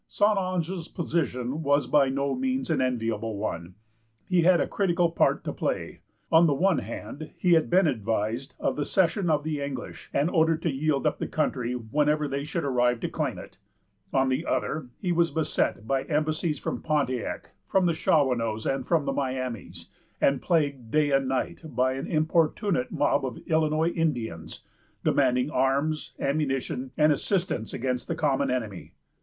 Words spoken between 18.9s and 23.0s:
the Miamis, and plagued day and night by an importunate